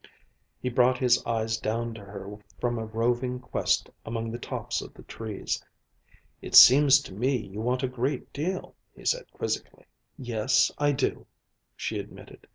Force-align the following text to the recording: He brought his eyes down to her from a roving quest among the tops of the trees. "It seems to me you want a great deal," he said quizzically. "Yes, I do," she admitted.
He 0.59 0.69
brought 0.69 0.97
his 0.97 1.23
eyes 1.27 1.57
down 1.57 1.93
to 1.93 2.01
her 2.03 2.39
from 2.59 2.79
a 2.79 2.85
roving 2.85 3.39
quest 3.39 3.87
among 4.03 4.31
the 4.31 4.39
tops 4.39 4.81
of 4.81 4.95
the 4.95 5.03
trees. 5.03 5.63
"It 6.41 6.55
seems 6.55 6.99
to 7.03 7.13
me 7.13 7.37
you 7.37 7.61
want 7.61 7.83
a 7.83 7.87
great 7.87 8.33
deal," 8.33 8.73
he 8.95 9.05
said 9.05 9.31
quizzically. 9.31 9.85
"Yes, 10.17 10.71
I 10.79 10.91
do," 10.91 11.27
she 11.75 11.99
admitted. 11.99 12.47